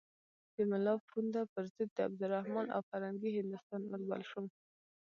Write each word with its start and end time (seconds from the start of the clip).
د 0.55 0.57
ملا 0.69 0.93
پوونده 1.07 1.41
پر 1.53 1.63
ضد 1.73 1.89
د 1.95 1.97
عبدالرحمن 2.09 2.67
او 2.75 2.81
فرنګي 2.89 3.31
هندوستان 3.39 3.81
اور 3.91 4.01
بل 4.09 4.21
شو. 4.29 4.43